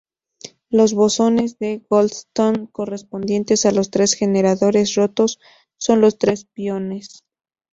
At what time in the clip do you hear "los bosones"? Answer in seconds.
0.71-1.59